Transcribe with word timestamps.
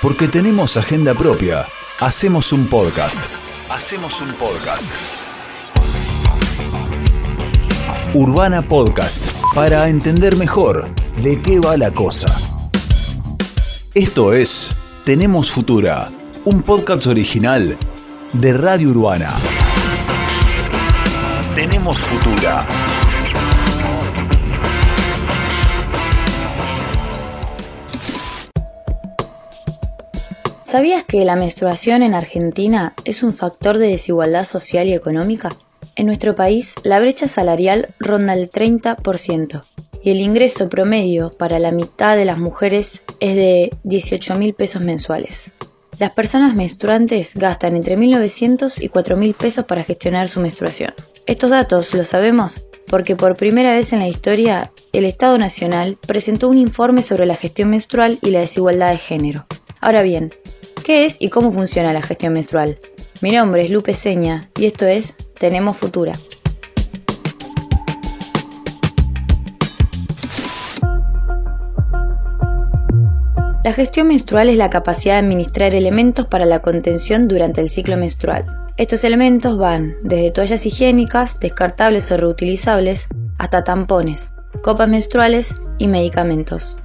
Porque 0.00 0.28
tenemos 0.28 0.76
agenda 0.76 1.12
propia. 1.12 1.66
Hacemos 1.98 2.52
un 2.52 2.68
podcast. 2.68 3.20
Hacemos 3.68 4.20
un 4.20 4.32
podcast. 4.34 4.88
Urbana 8.14 8.62
Podcast. 8.62 9.24
Para 9.56 9.88
entender 9.88 10.36
mejor 10.36 10.88
de 11.16 11.42
qué 11.42 11.58
va 11.58 11.76
la 11.76 11.90
cosa. 11.90 12.28
Esto 13.92 14.32
es 14.32 14.70
Tenemos 15.04 15.50
Futura. 15.50 16.10
Un 16.44 16.62
podcast 16.62 17.08
original 17.08 17.76
de 18.34 18.52
Radio 18.52 18.90
Urbana. 18.90 19.32
Tenemos 21.56 21.98
Futura. 21.98 22.68
¿Sabías 30.68 31.02
que 31.02 31.24
la 31.24 31.34
menstruación 31.34 32.02
en 32.02 32.12
Argentina 32.12 32.92
es 33.06 33.22
un 33.22 33.32
factor 33.32 33.78
de 33.78 33.88
desigualdad 33.88 34.44
social 34.44 34.86
y 34.86 34.92
económica? 34.92 35.48
En 35.96 36.04
nuestro 36.04 36.34
país, 36.34 36.74
la 36.82 37.00
brecha 37.00 37.26
salarial 37.26 37.88
ronda 37.98 38.34
el 38.34 38.50
30% 38.50 39.62
y 40.04 40.10
el 40.10 40.20
ingreso 40.20 40.68
promedio 40.68 41.30
para 41.30 41.58
la 41.58 41.72
mitad 41.72 42.18
de 42.18 42.26
las 42.26 42.36
mujeres 42.36 43.02
es 43.18 43.34
de 43.34 43.70
18 43.84 44.34
mil 44.34 44.52
pesos 44.52 44.82
mensuales. 44.82 45.52
Las 45.98 46.10
personas 46.10 46.54
menstruantes 46.54 47.34
gastan 47.34 47.74
entre 47.74 47.96
1.900 47.96 48.82
y 48.82 48.90
4.000 48.90 49.34
pesos 49.34 49.64
para 49.64 49.84
gestionar 49.84 50.28
su 50.28 50.40
menstruación. 50.40 50.92
Estos 51.24 51.48
datos 51.48 51.94
los 51.94 52.08
sabemos 52.08 52.66
porque 52.88 53.16
por 53.16 53.36
primera 53.36 53.72
vez 53.72 53.94
en 53.94 54.00
la 54.00 54.08
historia 54.08 54.70
el 54.92 55.06
Estado 55.06 55.38
Nacional 55.38 55.96
presentó 56.06 56.46
un 56.50 56.58
informe 56.58 57.00
sobre 57.00 57.24
la 57.24 57.36
gestión 57.36 57.70
menstrual 57.70 58.18
y 58.20 58.32
la 58.32 58.40
desigualdad 58.40 58.90
de 58.90 58.98
género. 58.98 59.46
Ahora 59.80 60.02
bien, 60.02 60.32
¿qué 60.88 61.04
es 61.04 61.18
y 61.20 61.28
cómo 61.28 61.52
funciona 61.52 61.92
la 61.92 62.00
gestión 62.00 62.32
menstrual? 62.32 62.78
Mi 63.20 63.30
nombre 63.30 63.62
es 63.62 63.68
Lupe 63.68 63.92
Seña 63.92 64.48
y 64.58 64.64
esto 64.64 64.86
es 64.86 65.12
Tenemos 65.38 65.76
Futura. 65.76 66.14
La 73.62 73.72
gestión 73.74 74.08
menstrual 74.08 74.48
es 74.48 74.56
la 74.56 74.70
capacidad 74.70 75.16
de 75.16 75.26
administrar 75.26 75.74
elementos 75.74 76.26
para 76.26 76.46
la 76.46 76.62
contención 76.62 77.28
durante 77.28 77.60
el 77.60 77.68
ciclo 77.68 77.98
menstrual. 77.98 78.46
Estos 78.78 79.04
elementos 79.04 79.58
van 79.58 79.94
desde 80.04 80.30
toallas 80.30 80.64
higiénicas, 80.64 81.38
descartables 81.38 82.10
o 82.12 82.16
reutilizables, 82.16 83.08
hasta 83.36 83.62
tampones, 83.62 84.30
copas 84.62 84.88
menstruales 84.88 85.54
y 85.76 85.86
medicamentos. 85.86 86.78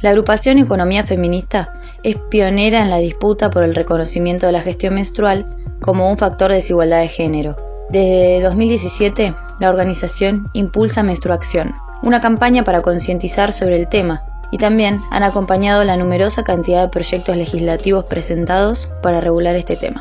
La 0.00 0.10
agrupación 0.10 0.58
Economía 0.58 1.02
Feminista 1.02 1.74
es 2.04 2.14
pionera 2.30 2.82
en 2.82 2.90
la 2.90 2.98
disputa 2.98 3.50
por 3.50 3.64
el 3.64 3.74
reconocimiento 3.74 4.46
de 4.46 4.52
la 4.52 4.60
gestión 4.60 4.94
menstrual 4.94 5.44
como 5.80 6.08
un 6.08 6.16
factor 6.16 6.50
de 6.50 6.56
desigualdad 6.56 7.00
de 7.00 7.08
género. 7.08 7.56
Desde 7.90 8.40
2017, 8.42 9.34
la 9.58 9.68
organización 9.68 10.48
impulsa 10.52 11.02
Menstruación, 11.02 11.74
una 12.02 12.20
campaña 12.20 12.62
para 12.62 12.80
concientizar 12.80 13.52
sobre 13.52 13.76
el 13.76 13.88
tema, 13.88 14.22
y 14.52 14.58
también 14.58 15.00
han 15.10 15.24
acompañado 15.24 15.82
la 15.82 15.96
numerosa 15.96 16.44
cantidad 16.44 16.82
de 16.82 16.90
proyectos 16.90 17.36
legislativos 17.36 18.04
presentados 18.04 18.92
para 19.02 19.20
regular 19.20 19.56
este 19.56 19.74
tema. 19.74 20.00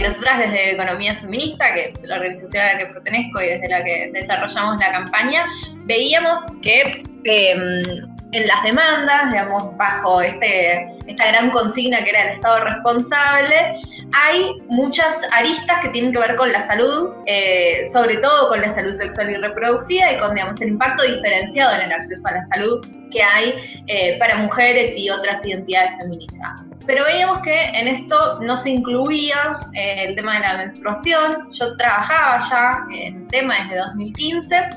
Nosotras 0.00 0.38
desde 0.38 0.72
Economía 0.74 1.16
Feminista, 1.16 1.74
que 1.74 1.88
es 1.88 2.02
la 2.04 2.16
organización 2.16 2.62
a 2.62 2.72
la 2.72 2.78
que 2.78 2.86
pertenezco 2.86 3.42
y 3.42 3.46
desde 3.46 3.68
la 3.68 3.82
que 3.82 4.10
desarrollamos 4.14 4.78
la 4.78 4.92
campaña, 4.92 5.44
veíamos 5.86 6.38
que 6.62 7.02
em, 7.24 7.82
en 8.32 8.46
las 8.46 8.62
demandas, 8.62 9.30
digamos, 9.30 9.76
bajo 9.76 10.20
este, 10.20 10.88
esta 11.06 11.28
gran 11.28 11.50
consigna 11.50 12.04
que 12.04 12.10
era 12.10 12.28
el 12.28 12.34
Estado 12.34 12.64
responsable, 12.64 13.72
hay 14.12 14.52
muchas 14.68 15.16
aristas 15.32 15.80
que 15.82 15.88
tienen 15.90 16.12
que 16.12 16.18
ver 16.18 16.36
con 16.36 16.52
la 16.52 16.62
salud, 16.62 17.14
eh, 17.26 17.88
sobre 17.90 18.18
todo 18.18 18.48
con 18.48 18.60
la 18.60 18.74
salud 18.74 18.92
sexual 18.92 19.30
y 19.30 19.36
reproductiva 19.36 20.12
y 20.12 20.18
con, 20.18 20.34
digamos, 20.34 20.60
el 20.60 20.68
impacto 20.68 21.04
diferenciado 21.04 21.74
en 21.76 21.82
el 21.82 21.92
acceso 21.92 22.28
a 22.28 22.32
la 22.32 22.44
salud 22.46 22.86
que 23.10 23.22
hay 23.22 23.82
eh, 23.86 24.18
para 24.18 24.36
mujeres 24.36 24.94
y 24.96 25.08
otras 25.08 25.44
identidades 25.46 25.92
feministas. 25.98 26.60
Pero 26.86 27.04
veíamos 27.04 27.40
que 27.42 27.64
en 27.68 27.88
esto 27.88 28.40
no 28.40 28.56
se 28.56 28.70
incluía 28.70 29.58
eh, 29.74 30.04
el 30.08 30.16
tema 30.16 30.34
de 30.34 30.40
la 30.40 30.56
menstruación. 30.58 31.50
Yo 31.52 31.76
trabajaba 31.76 32.42
ya 32.50 32.78
en 32.94 33.22
el 33.22 33.28
tema 33.28 33.56
desde 33.62 33.76
2015 33.78 34.68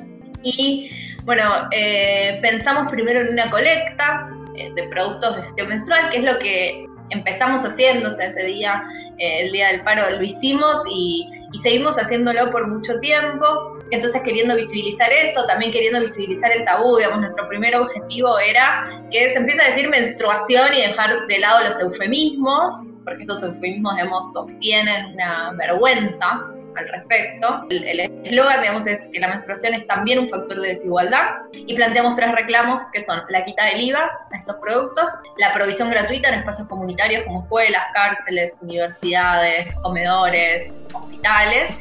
y 0.43 0.89
bueno, 1.23 1.43
eh, 1.71 2.39
pensamos 2.41 2.91
primero 2.91 3.21
en 3.21 3.33
una 3.33 3.49
colecta 3.49 4.29
eh, 4.55 4.71
de 4.73 4.83
productos 4.89 5.37
de 5.37 5.43
gestión 5.43 5.69
menstrual, 5.69 6.09
que 6.09 6.17
es 6.17 6.23
lo 6.23 6.39
que 6.39 6.85
empezamos 7.09 7.63
haciendo, 7.63 8.09
ese 8.09 8.43
día, 8.43 8.83
eh, 9.17 9.41
el 9.41 9.51
día 9.51 9.67
del 9.67 9.83
paro, 9.83 10.09
lo 10.09 10.23
hicimos 10.23 10.81
y, 10.89 11.29
y 11.51 11.57
seguimos 11.59 11.97
haciéndolo 11.97 12.51
por 12.51 12.67
mucho 12.67 12.99
tiempo. 12.99 13.77
Entonces, 13.91 14.21
queriendo 14.21 14.55
visibilizar 14.55 15.11
eso, 15.11 15.45
también 15.45 15.71
queriendo 15.71 15.99
visibilizar 15.99 16.51
el 16.51 16.63
tabú, 16.65 16.97
digamos, 16.97 17.19
nuestro 17.19 17.47
primer 17.49 17.75
objetivo 17.75 18.39
era 18.39 18.89
que 19.11 19.29
se 19.29 19.37
empiece 19.37 19.61
a 19.61 19.67
decir 19.67 19.89
menstruación 19.89 20.73
y 20.73 20.81
dejar 20.81 21.27
de 21.27 21.39
lado 21.39 21.65
los 21.65 21.79
eufemismos, 21.81 22.73
porque 23.03 23.21
estos 23.21 23.43
eufemismos, 23.43 23.95
digamos, 23.95 24.31
sostienen 24.33 25.13
una 25.13 25.51
vergüenza 25.57 26.45
al 26.75 26.87
respecto. 26.87 27.65
El 27.69 27.99
eslogan, 27.99 28.61
digamos, 28.61 28.87
es 28.87 29.05
que 29.11 29.19
la 29.19 29.29
menstruación 29.29 29.73
es 29.73 29.87
también 29.87 30.19
un 30.19 30.29
factor 30.29 30.59
de 30.59 30.69
desigualdad 30.69 31.37
y 31.53 31.75
planteamos 31.75 32.15
tres 32.15 32.31
reclamos 32.33 32.79
que 32.93 33.05
son 33.05 33.21
la 33.29 33.45
quita 33.45 33.65
del 33.65 33.81
IVA 33.81 33.99
a 34.31 34.37
estos 34.37 34.55
productos, 34.57 35.05
la 35.37 35.53
provisión 35.53 35.89
gratuita 35.89 36.29
en 36.29 36.35
espacios 36.35 36.67
comunitarios 36.67 37.23
como 37.23 37.43
escuelas, 37.43 37.83
cárceles, 37.93 38.57
universidades, 38.61 39.73
comedores, 39.75 40.73
hospitales 40.93 41.71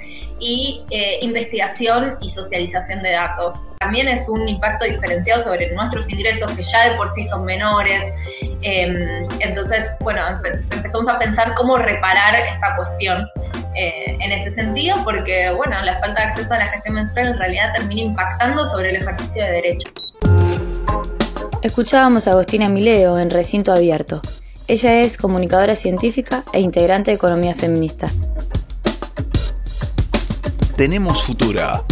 y 0.41 0.85
eh, 0.91 1.19
investigación 1.21 2.17
y 2.21 2.31
socialización 2.31 3.03
de 3.03 3.13
datos. 3.13 3.55
También 3.79 4.09
es 4.09 4.29
un 4.29 4.49
impacto 4.49 4.87
diferenciado 4.87 5.43
sobre 5.45 5.71
nuestros 5.73 6.09
ingresos, 6.11 6.51
que 6.57 6.63
ya 6.63 6.91
de 6.91 6.97
por 6.97 7.11
sí 7.13 7.27
son 7.29 7.45
menores. 7.45 8.15
Em, 8.63 8.97
entonces, 9.41 9.97
bueno, 10.01 10.23
empezamos 10.71 11.09
a 11.09 11.19
pensar 11.19 11.55
cómo 11.55 11.77
reparar 11.77 12.35
esta 12.35 12.77
cuestión 12.77 13.29
eh, 13.75 14.17
en 14.21 14.33
ese 14.33 14.55
sentido, 14.55 14.97
porque, 15.05 15.51
bueno, 15.51 15.81
la 15.83 15.99
falta 16.01 16.23
de 16.23 16.27
acceso 16.29 16.55
a 16.55 16.59
la 16.59 16.69
gestión 16.69 16.95
menstrual 16.95 17.29
en 17.29 17.39
realidad 17.39 17.73
termina 17.77 18.01
impactando 18.03 18.65
sobre 18.67 18.91
el 18.91 18.97
ejercicio 18.97 19.45
de 19.45 19.51
derechos. 19.51 19.93
Escuchábamos 21.63 22.27
a 22.27 22.33
Agostina 22.33 22.69
Mileo 22.69 23.19
en 23.19 23.31
Recinto 23.31 23.73
Abierto. 23.73 24.23
Ella 24.67 25.01
es 25.03 25.17
comunicadora 25.17 25.75
científica 25.75 26.45
e 26.53 26.61
integrante 26.61 27.11
de 27.11 27.17
Economía 27.17 27.55
Feminista. 27.55 28.09
Tenemos 30.77 31.23
Futura. 31.23 31.83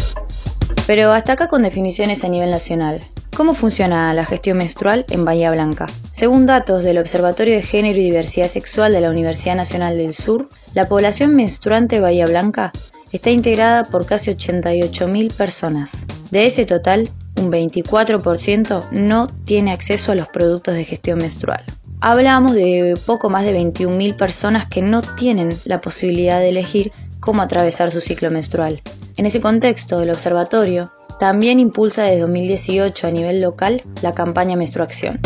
Pero 0.86 1.12
hasta 1.12 1.34
acá 1.34 1.48
con 1.48 1.62
definiciones 1.62 2.24
a 2.24 2.28
nivel 2.28 2.50
nacional. 2.50 3.00
¿Cómo 3.36 3.54
funciona 3.54 4.12
la 4.14 4.24
gestión 4.24 4.58
menstrual 4.58 5.04
en 5.10 5.24
Bahía 5.24 5.50
Blanca? 5.50 5.86
Según 6.10 6.46
datos 6.46 6.82
del 6.82 6.98
Observatorio 6.98 7.54
de 7.54 7.62
Género 7.62 7.98
y 7.98 8.04
Diversidad 8.04 8.48
Sexual 8.48 8.92
de 8.92 9.00
la 9.00 9.10
Universidad 9.10 9.54
Nacional 9.54 9.96
del 9.96 10.14
Sur, 10.14 10.48
la 10.74 10.88
población 10.88 11.36
menstruante 11.36 12.00
Bahía 12.00 12.26
Blanca 12.26 12.72
está 13.12 13.30
integrada 13.30 13.84
por 13.84 14.06
casi 14.06 14.30
88.000 14.30 15.32
personas. 15.32 16.06
De 16.30 16.46
ese 16.46 16.66
total, 16.66 17.10
un 17.36 17.50
24% 17.50 18.90
no 18.90 19.28
tiene 19.44 19.72
acceso 19.72 20.12
a 20.12 20.14
los 20.14 20.28
productos 20.28 20.74
de 20.74 20.84
gestión 20.84 21.18
menstrual. 21.18 21.62
Hablamos 22.00 22.54
de 22.54 22.98
poco 23.06 23.30
más 23.30 23.44
de 23.44 23.58
21.000 23.58 24.16
personas 24.16 24.66
que 24.66 24.82
no 24.82 25.02
tienen 25.02 25.56
la 25.64 25.80
posibilidad 25.80 26.38
de 26.40 26.50
elegir 26.50 26.92
cómo 27.20 27.42
atravesar 27.42 27.90
su 27.90 28.00
ciclo 28.00 28.30
menstrual. 28.30 28.80
En 29.16 29.26
ese 29.26 29.40
contexto, 29.40 30.02
el 30.02 30.10
observatorio 30.10 30.92
también 31.18 31.58
impulsa 31.58 32.04
desde 32.04 32.20
2018 32.20 33.06
a 33.06 33.10
nivel 33.10 33.40
local 33.40 33.82
la 34.02 34.14
campaña 34.14 34.56
Menstruación. 34.56 35.20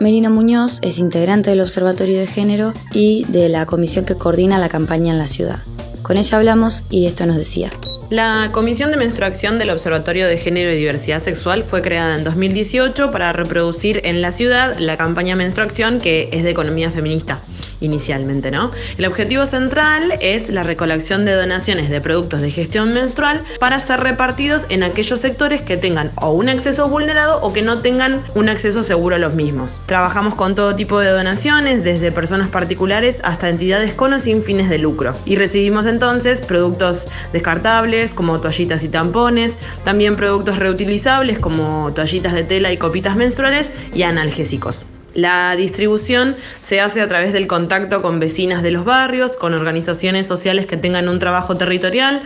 Melina 0.00 0.30
Muñoz 0.30 0.78
es 0.82 0.98
integrante 0.98 1.50
del 1.50 1.60
Observatorio 1.60 2.18
de 2.18 2.26
Género 2.26 2.72
y 2.92 3.24
de 3.28 3.48
la 3.48 3.66
comisión 3.66 4.04
que 4.04 4.14
coordina 4.14 4.58
la 4.58 4.68
campaña 4.68 5.12
en 5.12 5.18
la 5.18 5.26
ciudad. 5.26 5.60
Con 6.02 6.16
ella 6.16 6.36
hablamos 6.36 6.84
y 6.90 7.06
esto 7.06 7.26
nos 7.26 7.36
decía. 7.36 7.70
La 8.10 8.50
Comisión 8.52 8.90
de 8.90 8.98
Menstruación 8.98 9.58
del 9.58 9.70
Observatorio 9.70 10.28
de 10.28 10.36
Género 10.36 10.70
y 10.70 10.76
Diversidad 10.76 11.22
Sexual 11.22 11.64
fue 11.64 11.80
creada 11.80 12.14
en 12.14 12.22
2018 12.22 13.10
para 13.10 13.32
reproducir 13.32 14.02
en 14.04 14.20
la 14.20 14.30
ciudad 14.30 14.78
la 14.78 14.98
campaña 14.98 15.36
Menstruación 15.36 15.98
que 15.98 16.28
es 16.30 16.44
de 16.44 16.50
economía 16.50 16.90
feminista 16.90 17.40
inicialmente, 17.84 18.50
¿no? 18.50 18.70
El 18.98 19.06
objetivo 19.06 19.46
central 19.46 20.14
es 20.20 20.48
la 20.48 20.62
recolección 20.62 21.24
de 21.24 21.34
donaciones 21.34 21.90
de 21.90 22.00
productos 22.00 22.42
de 22.42 22.50
gestión 22.50 22.92
menstrual 22.92 23.44
para 23.58 23.78
ser 23.80 24.00
repartidos 24.00 24.64
en 24.68 24.82
aquellos 24.82 25.20
sectores 25.20 25.60
que 25.60 25.76
tengan 25.76 26.12
o 26.16 26.32
un 26.32 26.48
acceso 26.48 26.88
vulnerado 26.88 27.40
o 27.40 27.52
que 27.52 27.62
no 27.62 27.78
tengan 27.78 28.22
un 28.34 28.48
acceso 28.48 28.82
seguro 28.82 29.16
a 29.16 29.18
los 29.18 29.34
mismos. 29.34 29.78
Trabajamos 29.86 30.34
con 30.34 30.54
todo 30.54 30.74
tipo 30.74 31.00
de 31.00 31.10
donaciones, 31.10 31.84
desde 31.84 32.12
personas 32.12 32.48
particulares 32.48 33.18
hasta 33.22 33.48
entidades 33.48 33.92
con 33.92 34.12
o 34.12 34.20
sin 34.20 34.42
fines 34.42 34.70
de 34.70 34.78
lucro. 34.78 35.14
Y 35.24 35.36
recibimos 35.36 35.86
entonces 35.86 36.40
productos 36.40 37.06
descartables 37.32 38.14
como 38.14 38.40
toallitas 38.40 38.84
y 38.84 38.88
tampones, 38.88 39.56
también 39.84 40.16
productos 40.16 40.58
reutilizables 40.58 41.38
como 41.38 41.92
toallitas 41.94 42.32
de 42.32 42.44
tela 42.44 42.72
y 42.72 42.76
copitas 42.76 43.16
menstruales 43.16 43.70
y 43.92 44.02
analgésicos. 44.02 44.84
La 45.14 45.54
distribución 45.54 46.36
se 46.60 46.80
hace 46.80 47.00
a 47.00 47.08
través 47.08 47.32
del 47.32 47.46
contacto 47.46 48.02
con 48.02 48.18
vecinas 48.18 48.62
de 48.62 48.72
los 48.72 48.84
barrios, 48.84 49.32
con 49.32 49.54
organizaciones 49.54 50.26
sociales 50.26 50.66
que 50.66 50.76
tengan 50.76 51.08
un 51.08 51.20
trabajo 51.20 51.56
territorial, 51.56 52.22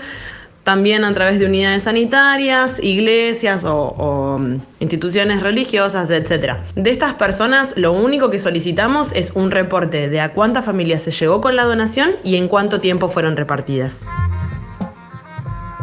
también 0.64 1.04
a 1.04 1.14
través 1.14 1.38
de 1.38 1.46
unidades 1.46 1.84
sanitarias, 1.84 2.82
iglesias 2.82 3.62
o, 3.64 4.38
mm, 4.38 4.56
instituciones 4.80 5.42
religiosas, 5.42 6.10
etc. 6.10 6.56
De 6.76 6.90
estas 6.90 7.14
personas 7.14 7.74
lo 7.76 7.92
único 7.92 8.30
que 8.30 8.38
solicitamos 8.38 9.10
es 9.12 9.32
un 9.34 9.50
reporte 9.50 10.08
de 10.08 10.20
a 10.20 10.32
cuántas 10.32 10.64
familias 10.64 11.02
se 11.02 11.10
llegó 11.10 11.40
con 11.40 11.56
la 11.56 11.64
donación 11.64 12.16
y 12.24 12.36
en 12.36 12.48
cuánto 12.48 12.80
tiempo 12.80 13.08
fueron 13.08 13.36
repartidas. 13.36 14.02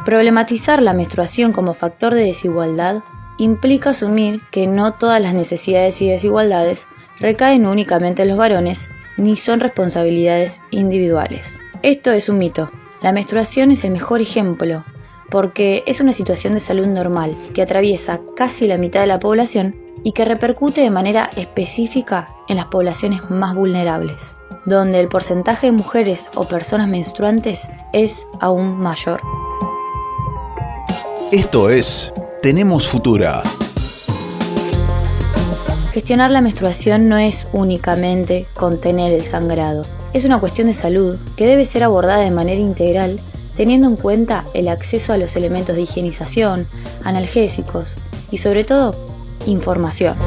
Problematizar 0.05 0.83
la 0.83 0.93
menstruación 0.93 1.51
como 1.51 1.73
factor 1.73 2.13
de 2.13 2.25
desigualdad 2.25 3.01
implica 3.37 3.89
asumir 3.89 4.41
que 4.51 4.67
no 4.67 4.93
todas 4.93 5.21
las 5.21 5.33
necesidades 5.33 6.01
y 6.01 6.09
desigualdades 6.09 6.87
recaen 7.19 7.65
únicamente 7.65 8.23
en 8.23 8.29
los 8.29 8.37
varones 8.37 8.89
ni 9.17 9.35
son 9.35 9.59
responsabilidades 9.59 10.61
individuales. 10.71 11.59
Esto 11.81 12.11
es 12.11 12.29
un 12.29 12.37
mito. 12.37 12.71
La 13.01 13.11
menstruación 13.11 13.71
es 13.71 13.85
el 13.85 13.91
mejor 13.91 14.21
ejemplo, 14.21 14.83
porque 15.29 15.83
es 15.87 16.01
una 16.01 16.13
situación 16.13 16.53
de 16.53 16.59
salud 16.59 16.87
normal 16.87 17.35
que 17.53 17.61
atraviesa 17.61 18.21
casi 18.35 18.67
la 18.67 18.77
mitad 18.77 19.01
de 19.01 19.07
la 19.07 19.19
población 19.19 19.75
y 20.03 20.11
que 20.11 20.25
repercute 20.25 20.81
de 20.81 20.91
manera 20.91 21.29
específica 21.35 22.27
en 22.47 22.57
las 22.57 22.65
poblaciones 22.65 23.29
más 23.29 23.55
vulnerables, 23.55 24.37
donde 24.65 24.99
el 24.99 25.07
porcentaje 25.07 25.67
de 25.67 25.71
mujeres 25.71 26.31
o 26.35 26.47
personas 26.47 26.87
menstruantes 26.87 27.69
es 27.93 28.27
aún 28.39 28.77
mayor. 28.77 29.21
Esto 31.31 31.69
es 31.69 32.13
Tenemos 32.41 32.87
Futura. 32.87 33.41
Gestionar 35.95 36.29
la 36.29 36.41
menstruación 36.41 37.07
no 37.07 37.17
es 37.17 37.47
únicamente 37.53 38.47
contener 38.53 39.13
el 39.13 39.23
sangrado, 39.23 39.83
es 40.11 40.25
una 40.25 40.41
cuestión 40.41 40.67
de 40.67 40.73
salud 40.73 41.15
que 41.37 41.47
debe 41.47 41.63
ser 41.63 41.83
abordada 41.83 42.19
de 42.19 42.31
manera 42.31 42.59
integral 42.59 43.17
teniendo 43.55 43.87
en 43.87 43.95
cuenta 43.95 44.43
el 44.53 44.67
acceso 44.67 45.13
a 45.13 45.17
los 45.17 45.37
elementos 45.37 45.73
de 45.77 45.83
higienización, 45.83 46.67
analgésicos 47.05 47.95
y 48.29 48.39
sobre 48.39 48.65
todo 48.65 48.93
información. 49.45 50.17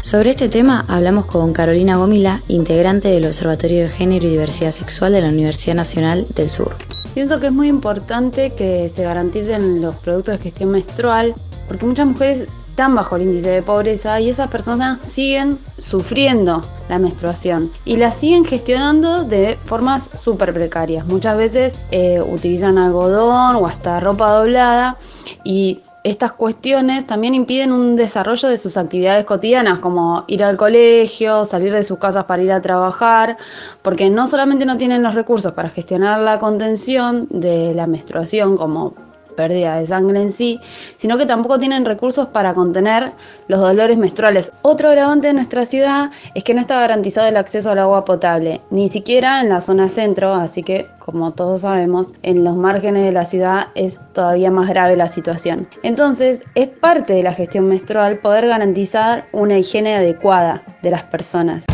Sobre 0.00 0.30
este 0.30 0.48
tema 0.48 0.84
hablamos 0.88 1.26
con 1.26 1.52
Carolina 1.52 1.94
Gomila, 1.94 2.42
integrante 2.48 3.06
del 3.06 3.26
Observatorio 3.26 3.82
de 3.82 3.88
Género 3.88 4.26
y 4.26 4.30
Diversidad 4.30 4.72
Sexual 4.72 5.12
de 5.12 5.20
la 5.20 5.28
Universidad 5.28 5.76
Nacional 5.76 6.26
del 6.34 6.50
Sur. 6.50 6.74
Pienso 7.14 7.38
que 7.38 7.46
es 7.46 7.52
muy 7.52 7.68
importante 7.68 8.50
que 8.50 8.90
se 8.90 9.04
garanticen 9.04 9.80
los 9.80 9.94
productos 9.94 10.38
de 10.38 10.42
gestión 10.42 10.70
menstrual 10.70 11.36
porque 11.66 11.86
muchas 11.86 12.06
mujeres 12.06 12.60
están 12.68 12.94
bajo 12.94 13.16
el 13.16 13.22
índice 13.22 13.48
de 13.50 13.62
pobreza 13.62 14.20
y 14.20 14.28
esas 14.28 14.48
personas 14.48 15.02
siguen 15.02 15.58
sufriendo 15.78 16.60
la 16.88 16.98
menstruación 16.98 17.70
y 17.84 17.96
la 17.96 18.10
siguen 18.10 18.44
gestionando 18.44 19.24
de 19.24 19.56
formas 19.60 20.10
súper 20.14 20.52
precarias. 20.52 21.06
Muchas 21.06 21.36
veces 21.36 21.78
eh, 21.90 22.20
utilizan 22.20 22.78
algodón 22.78 23.56
o 23.56 23.66
hasta 23.66 24.00
ropa 24.00 24.30
doblada 24.30 24.98
y 25.44 25.80
estas 26.06 26.30
cuestiones 26.30 27.04
también 27.04 27.34
impiden 27.34 27.72
un 27.72 27.96
desarrollo 27.96 28.48
de 28.48 28.58
sus 28.58 28.76
actividades 28.76 29.24
cotidianas, 29.24 29.80
como 29.80 30.22
ir 30.28 30.44
al 30.44 30.56
colegio, 30.56 31.44
salir 31.44 31.72
de 31.72 31.82
sus 31.82 31.98
casas 31.98 32.26
para 32.26 32.44
ir 32.44 32.52
a 32.52 32.60
trabajar, 32.60 33.36
porque 33.82 34.08
no 34.08 34.28
solamente 34.28 34.66
no 34.66 34.76
tienen 34.76 35.02
los 35.02 35.16
recursos 35.16 35.52
para 35.52 35.68
gestionar 35.68 36.20
la 36.20 36.38
contención 36.38 37.26
de 37.30 37.74
la 37.74 37.88
menstruación, 37.88 38.56
como 38.56 38.94
pérdida 39.36 39.78
de 39.78 39.86
sangre 39.86 40.20
en 40.20 40.30
sí, 40.30 40.58
sino 40.96 41.16
que 41.18 41.26
tampoco 41.26 41.58
tienen 41.58 41.84
recursos 41.84 42.26
para 42.28 42.54
contener 42.54 43.12
los 43.46 43.60
dolores 43.60 43.98
menstruales. 43.98 44.50
Otro 44.62 44.88
agravante 44.88 45.28
de 45.28 45.34
nuestra 45.34 45.66
ciudad 45.66 46.10
es 46.34 46.42
que 46.42 46.54
no 46.54 46.60
está 46.60 46.80
garantizado 46.80 47.28
el 47.28 47.36
acceso 47.36 47.70
al 47.70 47.78
agua 47.78 48.04
potable, 48.04 48.60
ni 48.70 48.88
siquiera 48.88 49.40
en 49.40 49.50
la 49.50 49.60
zona 49.60 49.88
centro, 49.88 50.34
así 50.34 50.62
que 50.62 50.88
como 51.06 51.32
todos 51.32 51.60
sabemos, 51.60 52.14
en 52.24 52.42
los 52.42 52.56
márgenes 52.56 53.04
de 53.04 53.12
la 53.12 53.24
ciudad 53.24 53.68
es 53.76 54.00
todavía 54.12 54.50
más 54.50 54.68
grave 54.68 54.96
la 54.96 55.06
situación. 55.06 55.68
Entonces, 55.84 56.42
es 56.56 56.66
parte 56.66 57.12
de 57.12 57.22
la 57.22 57.32
gestión 57.32 57.68
menstrual 57.68 58.18
poder 58.18 58.48
garantizar 58.48 59.26
una 59.30 59.56
higiene 59.56 59.94
adecuada 59.94 60.64
de 60.82 60.90
las 60.90 61.04
personas. 61.04 61.64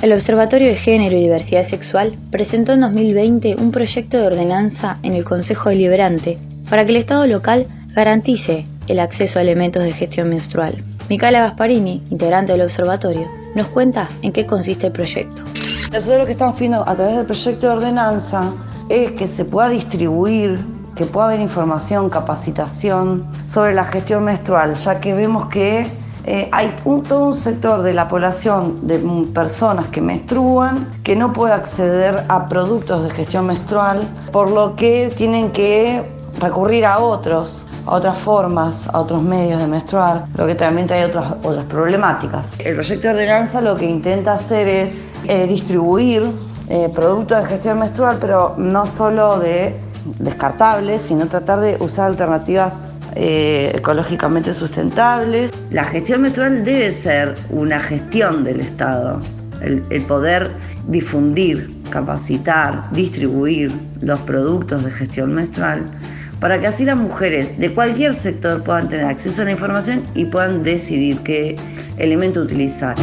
El 0.00 0.12
Observatorio 0.12 0.68
de 0.68 0.76
Género 0.76 1.16
y 1.16 1.22
Diversidad 1.22 1.64
Sexual 1.64 2.12
presentó 2.30 2.72
en 2.72 2.82
2020 2.82 3.56
un 3.58 3.72
proyecto 3.72 4.16
de 4.16 4.28
ordenanza 4.28 4.98
en 5.02 5.14
el 5.14 5.24
Consejo 5.24 5.70
Deliberante 5.70 6.38
para 6.70 6.84
que 6.84 6.92
el 6.92 6.98
Estado 6.98 7.26
local 7.26 7.66
garantice 7.94 8.64
el 8.86 9.00
acceso 9.00 9.40
a 9.40 9.42
elementos 9.42 9.82
de 9.82 9.92
gestión 9.92 10.28
menstrual. 10.28 10.76
Micaela 11.08 11.40
Gasparini, 11.40 12.00
integrante 12.10 12.52
del 12.52 12.62
observatorio, 12.62 13.28
nos 13.56 13.66
cuenta 13.66 14.08
en 14.22 14.30
qué 14.30 14.46
consiste 14.46 14.86
el 14.86 14.92
proyecto. 14.92 15.42
Nosotros 15.92 16.18
lo 16.18 16.26
que 16.26 16.32
estamos 16.32 16.54
pidiendo 16.54 16.88
a 16.88 16.94
través 16.94 17.16
del 17.16 17.26
proyecto 17.26 17.66
de 17.66 17.72
ordenanza 17.72 18.52
es 18.88 19.10
que 19.12 19.26
se 19.26 19.44
pueda 19.44 19.68
distribuir, 19.70 20.60
que 20.94 21.06
pueda 21.06 21.26
haber 21.26 21.40
información, 21.40 22.08
capacitación 22.08 23.26
sobre 23.46 23.74
la 23.74 23.82
gestión 23.82 24.22
menstrual, 24.22 24.74
ya 24.74 25.00
que 25.00 25.12
vemos 25.12 25.46
que 25.46 25.88
eh, 26.30 26.46
hay 26.52 26.76
todo 26.84 27.28
un 27.28 27.34
sector 27.34 27.80
de 27.80 27.94
la 27.94 28.06
población 28.06 28.86
de 28.86 28.98
personas 29.32 29.86
que 29.86 30.02
menstruan 30.02 31.00
que 31.02 31.16
no 31.16 31.32
puede 31.32 31.54
acceder 31.54 32.22
a 32.28 32.46
productos 32.48 33.02
de 33.04 33.10
gestión 33.10 33.46
menstrual, 33.46 34.06
por 34.30 34.50
lo 34.50 34.76
que 34.76 35.10
tienen 35.16 35.50
que 35.52 36.02
recurrir 36.38 36.84
a 36.84 36.98
otros, 36.98 37.64
a 37.86 37.92
otras 37.92 38.18
formas, 38.18 38.90
a 38.92 39.00
otros 39.00 39.22
medios 39.22 39.58
de 39.58 39.68
menstruar, 39.68 40.26
lo 40.36 40.46
que 40.46 40.54
también 40.54 40.92
hay 40.92 41.04
otras, 41.04 41.32
otras 41.42 41.64
problemáticas. 41.64 42.52
El 42.58 42.74
proyecto 42.74 43.08
de 43.08 43.14
ordenanza 43.14 43.62
lo 43.62 43.74
que 43.74 43.86
intenta 43.86 44.34
hacer 44.34 44.68
es 44.68 45.00
eh, 45.28 45.46
distribuir 45.46 46.30
eh, 46.68 46.92
productos 46.94 47.42
de 47.42 47.48
gestión 47.48 47.78
menstrual, 47.78 48.18
pero 48.20 48.54
no 48.58 48.86
solo 48.86 49.38
de 49.38 49.74
descartables, 50.18 51.00
sino 51.00 51.26
tratar 51.26 51.60
de 51.60 51.78
usar 51.80 52.08
alternativas 52.08 52.88
eh, 53.20 53.72
ecológicamente 53.74 54.54
sustentables. 54.54 55.50
La 55.72 55.82
gestión 55.82 56.22
menstrual 56.22 56.64
debe 56.64 56.92
ser 56.92 57.34
una 57.50 57.80
gestión 57.80 58.44
del 58.44 58.60
Estado, 58.60 59.20
el, 59.60 59.82
poder 60.02 60.52
difundir, 60.86 61.68
capacitar, 61.90 62.88
distribuir 62.92 63.72
los 64.02 64.20
productos 64.20 64.84
de 64.84 64.92
gestión 64.92 65.34
menstrual 65.34 65.82
para 66.38 66.60
que 66.60 66.68
así 66.68 66.84
las 66.84 66.96
mujeres 66.96 67.58
de 67.58 67.74
cualquier 67.74 68.14
sector 68.14 68.62
puedan 68.62 68.88
tener 68.88 69.06
acceso 69.06 69.42
a 69.42 69.46
la 69.46 69.50
información 69.50 70.04
y 70.14 70.24
puedan 70.24 70.62
decidir 70.62 71.18
qué 71.24 71.56
elemento 71.96 72.42
utilizar. 72.42 72.94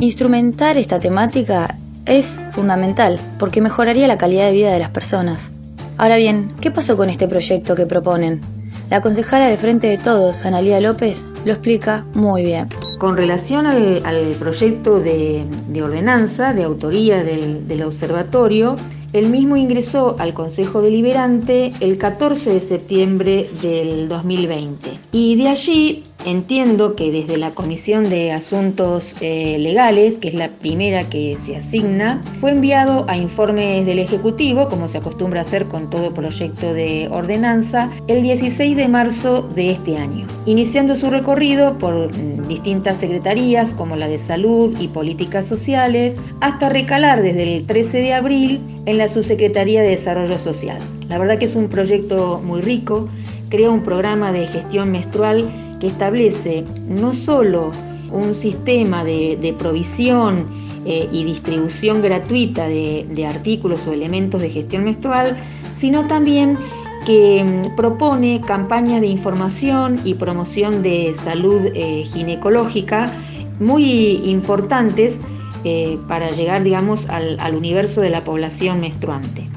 Instrumentar 0.00 0.76
esta 0.76 0.98
temática 0.98 1.76
es 2.06 2.42
fundamental 2.50 3.20
porque 3.38 3.60
mejoraría 3.60 4.08
la 4.08 4.18
calidad 4.18 4.46
de 4.46 4.52
vida 4.52 4.72
de 4.72 4.80
las 4.80 4.90
personas. 4.90 5.52
Ahora 5.98 6.16
bien, 6.16 6.52
¿qué 6.60 6.70
pasó 6.70 6.96
con 6.96 7.10
este 7.10 7.26
proyecto 7.26 7.74
que 7.74 7.84
proponen? 7.84 8.40
La 8.88 9.00
concejala 9.00 9.48
del 9.48 9.58
Frente 9.58 9.88
de 9.88 9.98
Todos, 9.98 10.46
Analía 10.46 10.80
López, 10.80 11.24
lo 11.44 11.52
explica 11.52 12.06
muy 12.14 12.44
bien. 12.44 12.68
Con 13.00 13.16
relación 13.16 13.66
al, 13.66 14.36
proyecto 14.38 15.00
de, 15.00 15.44
ordenanza 15.82 16.54
de 16.54 16.62
autoría 16.62 17.24
del, 17.24 17.66
del 17.66 17.82
observatorio, 17.82 18.76
el 19.12 19.28
mismo 19.28 19.56
ingresó 19.56 20.14
al 20.20 20.34
Consejo 20.34 20.82
Deliberante 20.82 21.72
el 21.80 21.98
14 21.98 22.54
de 22.54 22.60
septiembre 22.60 23.50
del 23.60 24.08
2020 24.08 25.00
y 25.10 25.34
de 25.34 25.48
allí 25.48 26.04
Entiendo 26.28 26.94
que 26.94 27.10
desde 27.10 27.38
la 27.38 27.52
Comisión 27.52 28.10
de 28.10 28.32
Asuntos 28.32 29.16
eh, 29.22 29.56
Legales, 29.58 30.18
que 30.18 30.28
es 30.28 30.34
la 30.34 30.50
primera 30.50 31.08
que 31.08 31.38
se 31.38 31.56
asigna, 31.56 32.22
fue 32.38 32.50
enviado 32.50 33.06
a 33.08 33.16
informes 33.16 33.86
del 33.86 33.98
Ejecutivo, 33.98 34.68
como 34.68 34.88
se 34.88 34.98
acostumbra 34.98 35.40
a 35.40 35.42
hacer 35.44 35.64
con 35.68 35.88
todo 35.88 36.12
proyecto 36.12 36.74
de 36.74 37.08
ordenanza, 37.10 37.90
el 38.08 38.22
16 38.22 38.76
de 38.76 38.88
marzo 38.88 39.40
de 39.54 39.70
este 39.70 39.96
año, 39.96 40.26
iniciando 40.44 40.96
su 40.96 41.08
recorrido 41.08 41.78
por 41.78 42.14
mm, 42.14 42.46
distintas 42.46 42.98
secretarías 42.98 43.72
como 43.72 43.96
la 43.96 44.06
de 44.06 44.18
Salud 44.18 44.78
y 44.78 44.88
Políticas 44.88 45.46
Sociales, 45.46 46.18
hasta 46.42 46.68
recalar 46.68 47.22
desde 47.22 47.56
el 47.56 47.66
13 47.66 48.02
de 48.02 48.12
abril 48.12 48.60
en 48.84 48.98
la 48.98 49.08
Subsecretaría 49.08 49.80
de 49.80 49.88
Desarrollo 49.88 50.38
Social. 50.38 50.78
La 51.08 51.16
verdad 51.16 51.38
que 51.38 51.46
es 51.46 51.56
un 51.56 51.68
proyecto 51.68 52.42
muy 52.44 52.60
rico, 52.60 53.08
crea 53.48 53.70
un 53.70 53.82
programa 53.82 54.30
de 54.30 54.46
gestión 54.46 54.90
menstrual 54.90 55.50
que 55.80 55.86
establece 55.86 56.64
no 56.88 57.14
solo 57.14 57.72
un 58.10 58.34
sistema 58.34 59.04
de, 59.04 59.54
provisión 59.58 60.46
eh, 60.84 61.08
y 61.12 61.24
distribución 61.24 62.00
gratuita 62.02 62.66
de, 62.66 63.26
artículos 63.26 63.86
o 63.86 63.92
elementos 63.92 64.40
de 64.40 64.50
gestión 64.50 64.84
menstrual, 64.84 65.36
sino 65.72 66.06
también 66.06 66.56
que 67.04 67.44
mm, 67.44 67.76
propone 67.76 68.40
campañas 68.40 69.00
de 69.00 69.06
información 69.06 70.00
y 70.04 70.14
promoción 70.14 70.82
de 70.82 71.14
salud 71.14 71.60
eh, 71.74 72.04
ginecológica 72.04 73.12
muy 73.60 74.20
importantes 74.24 75.20
eh, 75.64 75.98
para 76.06 76.30
llegar, 76.30 76.62
digamos, 76.62 77.08
al, 77.08 77.38
al 77.40 77.56
universo 77.56 78.00
de 78.00 78.10
la 78.10 78.22
población 78.24 78.80
menstruante. 78.80 79.48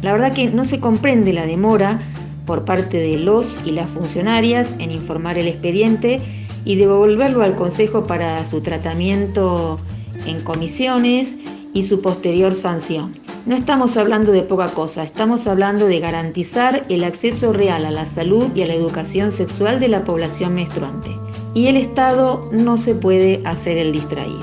La 0.00 0.12
verdad 0.12 0.32
que 0.32 0.48
no 0.48 0.64
se 0.64 0.80
comprende 0.80 1.32
la 1.32 1.46
demora 1.46 2.00
por 2.46 2.64
parte 2.64 2.98
de 2.98 3.16
los 3.16 3.60
y 3.64 3.72
las 3.72 3.90
funcionarias 3.90 4.76
en 4.78 4.90
informar 4.90 5.38
el 5.38 5.46
expediente 5.46 6.20
y 6.64 6.76
devolverlo 6.76 7.42
al 7.42 7.56
Consejo 7.56 8.06
para 8.06 8.44
su 8.46 8.60
tratamiento 8.60 9.80
en 10.26 10.40
comisiones 10.42 11.38
y 11.74 11.82
su 11.82 12.00
posterior 12.00 12.54
sanción. 12.54 13.12
No 13.44 13.56
estamos 13.56 13.96
hablando 13.96 14.30
de 14.30 14.42
poca 14.42 14.68
cosa, 14.68 15.02
estamos 15.02 15.48
hablando 15.48 15.86
de 15.86 15.98
garantizar 15.98 16.84
el 16.88 17.02
acceso 17.02 17.52
real 17.52 17.84
a 17.84 17.90
la 17.90 18.06
salud 18.06 18.48
y 18.54 18.62
a 18.62 18.66
la 18.66 18.74
educación 18.74 19.32
sexual 19.32 19.80
de 19.80 19.88
la 19.88 20.04
población 20.04 20.54
menstruante. 20.54 21.10
Y 21.52 21.66
el 21.66 21.76
Estado 21.76 22.48
no 22.52 22.78
se 22.78 22.94
puede 22.94 23.42
hacer 23.44 23.78
el 23.78 23.90
distraído. 23.90 24.40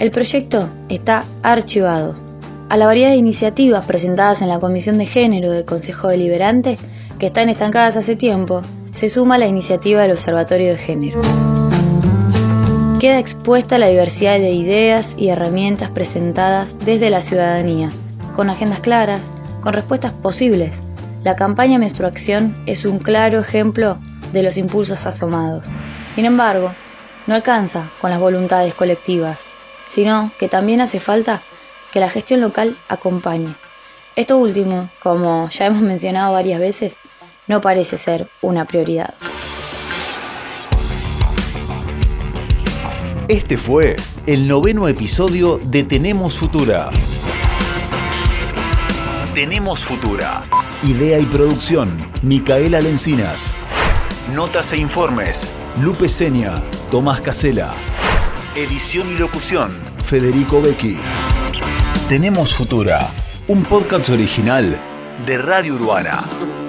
El 0.00 0.10
proyecto 0.10 0.68
está 0.90 1.24
archivado. 1.42 2.14
A 2.72 2.78
la 2.78 2.86
variedad 2.86 3.10
de 3.10 3.16
iniciativas 3.16 3.84
presentadas 3.84 4.40
en 4.40 4.48
la 4.48 4.58
Comisión 4.58 4.96
de 4.96 5.04
Género 5.04 5.50
del 5.50 5.66
Consejo 5.66 6.08
Deliberante, 6.08 6.78
que 7.18 7.26
están 7.26 7.50
estancadas 7.50 7.98
hace 7.98 8.16
tiempo, 8.16 8.62
se 8.92 9.10
suma 9.10 9.36
la 9.36 9.46
iniciativa 9.46 10.00
del 10.00 10.12
Observatorio 10.12 10.70
de 10.70 10.78
Género. 10.78 11.20
Queda 12.98 13.18
expuesta 13.18 13.76
la 13.76 13.88
diversidad 13.88 14.38
de 14.38 14.52
ideas 14.52 15.16
y 15.18 15.28
herramientas 15.28 15.90
presentadas 15.90 16.78
desde 16.78 17.10
la 17.10 17.20
ciudadanía, 17.20 17.92
con 18.34 18.48
agendas 18.48 18.80
claras, 18.80 19.32
con 19.60 19.74
respuestas 19.74 20.12
posibles. 20.12 20.82
La 21.24 21.36
campaña 21.36 21.78
Menstruación 21.78 22.56
es 22.64 22.86
un 22.86 23.00
claro 23.00 23.38
ejemplo 23.38 23.98
de 24.32 24.42
los 24.42 24.56
impulsos 24.56 25.04
asomados. 25.04 25.66
Sin 26.08 26.24
embargo, 26.24 26.72
no 27.26 27.34
alcanza 27.34 27.90
con 28.00 28.08
las 28.08 28.18
voluntades 28.18 28.72
colectivas, 28.74 29.44
sino 29.90 30.32
que 30.38 30.48
también 30.48 30.80
hace 30.80 31.00
falta 31.00 31.42
que 31.92 32.00
la 32.00 32.08
gestión 32.08 32.40
local 32.40 32.76
acompañe. 32.88 33.54
Esto 34.16 34.38
último, 34.38 34.90
como 35.02 35.48
ya 35.50 35.66
hemos 35.66 35.82
mencionado 35.82 36.32
varias 36.32 36.58
veces, 36.58 36.96
no 37.46 37.60
parece 37.60 37.98
ser 37.98 38.28
una 38.40 38.64
prioridad. 38.64 39.14
Este 43.28 43.56
fue 43.56 43.96
el 44.26 44.48
noveno 44.48 44.88
episodio 44.88 45.58
de 45.62 45.84
Tenemos 45.84 46.36
Futura. 46.36 46.90
Tenemos 49.34 49.84
Futura. 49.84 50.44
Idea 50.82 51.18
y 51.18 51.24
producción, 51.24 52.06
Micaela 52.22 52.80
Lencinas. 52.80 53.54
Notas 54.34 54.72
e 54.72 54.78
informes, 54.78 55.48
Lupe 55.80 56.08
Seña, 56.08 56.62
Tomás 56.90 57.20
Casela. 57.20 57.72
Edición 58.54 59.10
y 59.10 59.18
locución, 59.18 59.80
Federico 60.04 60.60
Becchi. 60.60 60.98
Tenemos 62.12 62.52
Futura, 62.52 63.10
un 63.48 63.62
podcast 63.62 64.10
original 64.10 64.78
de 65.24 65.38
Radio 65.38 65.76
Urbana. 65.76 66.61